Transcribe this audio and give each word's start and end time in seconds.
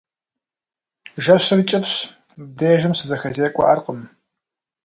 Жэщыр 1.23 1.59
кӏыфӏщ, 1.69 1.95
мыбдежым 2.37 2.93
щызэхэзекӏуэӏаркъым. 2.97 3.99